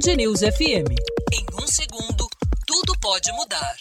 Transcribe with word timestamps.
Band 0.00 0.16
News 0.16 0.40
FM. 0.40 0.88
Em 1.32 1.62
um 1.62 1.66
segundo, 1.66 2.26
tudo 2.66 2.94
pode 3.02 3.30
mudar. 3.32 3.74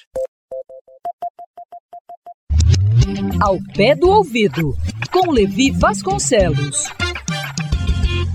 Ao 3.42 3.58
pé 3.74 3.96
do 3.96 4.10
ouvido, 4.10 4.74
com 5.14 5.32
Levi 5.32 5.72
Vasconcelos. 5.72 6.90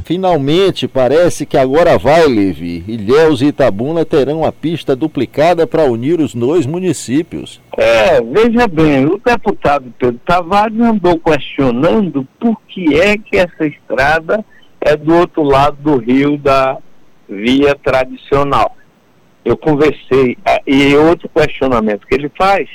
Finalmente, 0.05 0.89
parece 0.89 1.45
que 1.45 1.59
agora 1.59 1.99
vai, 1.99 2.27
Levi. 2.27 2.85
Ilhéus 2.89 3.43
e 3.43 3.47
Itabuna 3.47 4.05
terão 4.05 4.45
a 4.45 4.53
pista 4.53 4.97
duplicada 4.97 5.67
para 5.67 5.85
unir 5.85 6.21
os 6.21 6.35
dois 6.35 6.65
municípios. 6.65 7.61
É, 7.77 8.21
veja 8.23 8.67
bem, 8.67 9.05
o 9.05 9.19
deputado 9.19 9.93
Pedro 9.99 10.21
Tavares 10.25 10.81
andou 10.81 11.19
questionando 11.19 12.27
por 12.41 12.59
que 12.63 12.99
é 12.99 13.19
que 13.19 13.37
essa 13.37 13.67
estrada 13.67 14.43
é 14.81 14.97
do 14.97 15.15
outro 15.15 15.43
lado 15.43 15.77
do 15.83 15.99
rio 15.99 16.39
da 16.39 16.79
via 17.29 17.75
tradicional. 17.75 18.77
Eu 19.45 19.57
conversei, 19.57 20.39
e 20.67 20.97
outro 20.97 21.29
questionamento 21.29 22.07
que 22.07 22.15
ele 22.15 22.31
faz, 22.37 22.69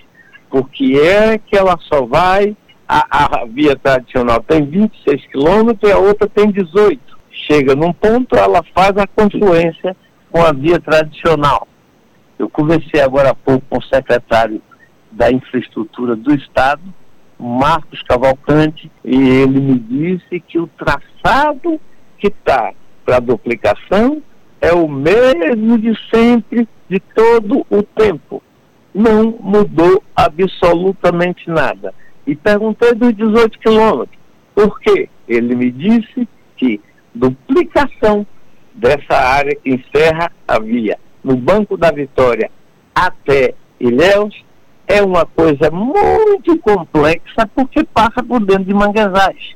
porque 0.49 0.99
é 0.99 1.37
que 1.37 1.57
ela 1.57 1.77
só 1.81 2.05
vai, 2.05 2.55
a, 2.87 3.41
a 3.41 3.45
via 3.45 3.75
tradicional 3.75 4.41
tem 4.41 4.65
26 4.65 5.27
quilômetros 5.27 5.89
e 5.89 5.93
a 5.93 5.97
outra 5.97 6.27
tem 6.27 6.51
18. 6.51 6.99
Chega 7.31 7.75
num 7.75 7.93
ponto, 7.93 8.35
ela 8.35 8.63
faz 8.75 8.97
a 8.97 9.07
confluência 9.07 9.95
com 10.31 10.43
a 10.43 10.51
via 10.51 10.79
tradicional. 10.79 11.67
Eu 12.37 12.49
conversei 12.49 13.01
agora 13.01 13.31
há 13.31 13.35
pouco 13.35 13.65
com 13.69 13.77
o 13.77 13.83
secretário 13.83 14.61
da 15.11 15.31
Infraestrutura 15.31 16.15
do 16.15 16.33
Estado, 16.33 16.81
Marcos 17.37 18.01
Cavalcante, 18.03 18.91
e 19.03 19.15
ele 19.15 19.59
me 19.59 19.79
disse 19.79 20.39
que 20.39 20.59
o 20.59 20.67
traçado 20.67 21.79
que 22.17 22.27
está 22.27 22.73
para 23.05 23.17
a 23.17 23.19
duplicação 23.19 24.21
é 24.61 24.73
o 24.73 24.87
mesmo 24.87 25.77
de 25.77 25.93
sempre, 26.13 26.67
de 26.89 26.99
todo 26.99 27.65
o 27.69 27.83
tempo. 27.83 28.41
Não 28.93 29.37
mudou 29.39 30.03
absolutamente 30.15 31.49
nada. 31.49 31.93
E 32.25 32.35
perguntei 32.35 32.93
dos 32.93 33.13
18 33.13 33.59
quilômetros. 33.59 34.19
Por 34.53 34.79
quê? 34.79 35.07
Ele 35.27 35.55
me 35.55 35.71
disse 35.71 36.27
que 36.57 36.81
duplicação 37.13 38.25
dessa 38.73 39.15
área 39.15 39.55
que 39.55 39.69
encerra 39.69 40.31
a 40.47 40.59
via 40.59 40.97
no 41.23 41.35
Banco 41.35 41.77
da 41.77 41.91
Vitória 41.91 42.49
até 42.93 43.53
Ilhéus 43.79 44.35
é 44.87 45.01
uma 45.01 45.25
coisa 45.25 45.69
muito 45.69 46.57
complexa 46.59 47.47
porque 47.53 47.83
passa 47.83 48.23
por 48.23 48.39
dentro 48.39 48.65
de 48.65 48.73
manguezais. 48.73 49.55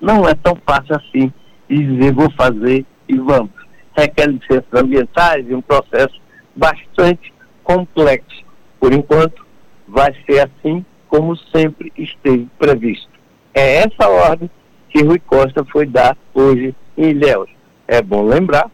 Não 0.00 0.26
é 0.26 0.34
tão 0.34 0.56
fácil 0.66 0.96
assim 0.96 1.32
e 1.68 1.78
dizer 1.78 2.12
vou 2.12 2.30
fazer 2.32 2.84
e 3.06 3.16
vamos 3.16 3.59
requer 3.96 4.26
licenças 4.26 4.72
ambientais 4.72 5.48
e 5.48 5.54
um 5.54 5.60
processo 5.60 6.20
bastante 6.54 7.32
complexo. 7.62 8.44
Por 8.78 8.92
enquanto, 8.92 9.44
vai 9.86 10.14
ser 10.26 10.40
assim 10.40 10.84
como 11.08 11.36
sempre 11.36 11.92
esteve 11.96 12.48
previsto. 12.58 13.08
É 13.52 13.78
essa 13.78 14.08
ordem 14.08 14.48
que 14.88 15.02
Rui 15.02 15.18
Costa 15.18 15.64
foi 15.64 15.86
dar 15.86 16.16
hoje 16.32 16.74
em 16.96 17.10
Ilhéus. 17.10 17.50
É 17.86 18.00
bom 18.00 18.22
lembrar 18.22 18.70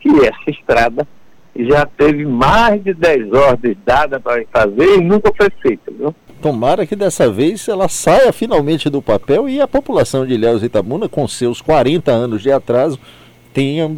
que 0.00 0.08
essa 0.08 0.50
estrada 0.50 1.06
já 1.56 1.86
teve 1.86 2.24
mais 2.24 2.82
de 2.84 2.94
10 2.94 3.32
ordens 3.32 3.76
dadas 3.84 4.22
para 4.22 4.44
fazer 4.52 4.98
e 4.98 5.00
nunca 5.00 5.32
foi 5.36 5.50
feita, 5.60 5.90
viu? 5.90 6.14
Tomara 6.40 6.86
que 6.86 6.94
dessa 6.94 7.28
vez 7.30 7.66
ela 7.66 7.88
saia 7.88 8.32
finalmente 8.32 8.88
do 8.88 9.02
papel 9.02 9.48
e 9.48 9.60
a 9.60 9.66
população 9.66 10.24
de 10.24 10.34
Ilhéus 10.34 10.62
e 10.62 10.66
Itabuna, 10.66 11.08
com 11.08 11.26
seus 11.26 11.60
40 11.60 12.12
anos 12.12 12.42
de 12.42 12.52
atraso, 12.52 12.98
tenha 13.52 13.90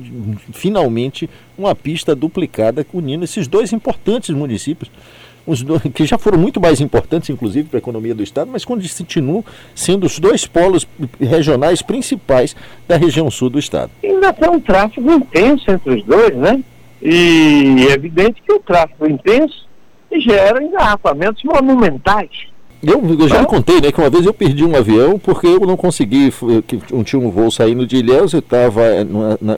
finalmente 0.53 1.29
uma 1.57 1.75
pista 1.75 2.15
duplicada 2.15 2.87
unindo 2.93 3.25
esses 3.25 3.47
dois 3.47 3.73
importantes 3.73 4.31
municípios, 4.31 4.91
os 5.47 5.63
dois, 5.63 5.83
que 5.95 6.05
já 6.05 6.19
foram 6.19 6.39
muito 6.39 6.61
mais 6.61 6.81
importantes, 6.81 7.31
inclusive, 7.31 7.69
para 7.69 7.79
a 7.79 7.81
economia 7.81 8.15
do 8.15 8.23
Estado, 8.23 8.51
mas 8.51 8.65
continuam 8.65 9.45
sendo 9.75 10.07
os 10.07 10.19
dois 10.19 10.47
polos 10.47 10.87
regionais 11.19 11.83
principais 11.83 12.55
da 12.87 12.97
região 12.97 13.31
sul 13.31 13.51
do 13.51 13.59
Estado. 13.59 13.91
Ainda 14.05 14.33
tem 14.33 14.49
um 14.49 14.61
tráfego 14.61 15.11
intenso 15.13 15.71
entre 15.71 15.95
os 15.95 16.05
dois, 16.05 16.37
né? 16.37 16.63
E 17.03 17.87
é 17.89 17.93
evidente 17.93 18.43
que 18.43 18.53
o 18.53 18.61
tráfego 18.61 19.09
intenso 19.09 19.67
gera 20.13 20.63
engarrafamentos 20.63 21.43
monumentais. 21.45 22.50
Eu, 22.83 23.03
eu 23.19 23.29
já 23.29 23.45
contei, 23.45 23.81
né, 23.81 23.93
que 23.93 24.01
uma 24.01 24.09
vez 24.09 24.25
eu 24.25 24.33
perdi 24.33 24.65
um 24.65 24.75
avião 24.75 25.19
porque 25.19 25.47
eu 25.47 25.61
não 25.61 25.77
consegui, 25.77 26.33
que 26.67 26.79
tinha 27.05 27.21
um 27.21 27.31
voo 27.31 27.51
saindo 27.51 27.87
de 27.87 27.97
Ilhéus, 27.97 28.33
eu 28.33 28.39
estava, 28.39 28.83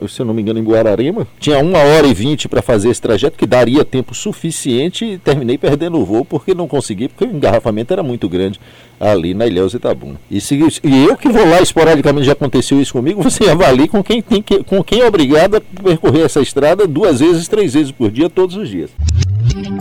se 0.09 0.21
eu 0.21 0.25
não 0.25 0.33
me 0.33 0.41
engano, 0.41 0.59
em 0.59 0.63
Guararema, 0.63 1.25
tinha 1.39 1.57
uma 1.59 1.79
hora 1.79 2.05
e 2.05 2.13
vinte 2.13 2.49
para 2.49 2.61
fazer 2.61 2.89
esse 2.89 3.01
trajeto, 3.01 3.37
que 3.37 3.45
daria 3.45 3.85
tempo 3.85 4.13
suficiente, 4.13 5.05
e 5.05 5.17
terminei 5.17 5.57
perdendo 5.57 5.97
o 5.97 6.05
voo 6.05 6.25
porque 6.25 6.53
não 6.53 6.67
consegui, 6.67 7.07
porque 7.07 7.23
o 7.23 7.35
engarrafamento 7.35 7.93
era 7.93 8.03
muito 8.03 8.27
grande 8.27 8.59
ali 8.99 9.33
na 9.33 9.45
Ilhéus 9.45 9.73
Itabuna. 9.73 10.19
E, 10.29 10.39
se, 10.39 10.55
e 10.83 11.05
eu 11.05 11.17
que 11.17 11.29
vou 11.29 11.47
lá 11.47 11.61
esporadicamente, 11.61 12.25
já 12.25 12.33
aconteceu 12.33 12.81
isso 12.81 12.93
comigo, 12.93 13.21
você 13.23 13.49
avalie 13.49 13.87
com 13.87 14.03
quem, 14.03 14.21
tem 14.21 14.41
que, 14.41 14.63
com 14.63 14.83
quem 14.83 15.01
é 15.01 15.07
obrigado 15.07 15.55
a 15.55 15.61
percorrer 15.61 16.25
essa 16.25 16.41
estrada 16.41 16.87
duas 16.87 17.19
vezes, 17.19 17.47
três 17.47 17.73
vezes 17.73 17.91
por 17.91 18.11
dia, 18.11 18.29
todos 18.29 18.55
os 18.55 18.69
dias. 18.69 18.89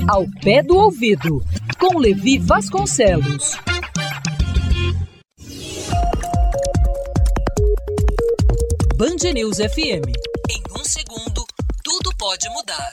Ao 0.09 0.27
pé 0.43 0.63
do 0.63 0.77
ouvido, 0.77 1.43
com 1.79 1.99
Levi 1.99 2.39
Vasconcelos. 2.39 3.57
Band 8.97 9.33
News 9.33 9.59
FM. 9.59 10.05
Em 10.51 10.63
um 10.79 10.85
segundo, 10.85 11.45
tudo 11.85 12.11
pode 12.19 12.49
mudar. 12.51 12.93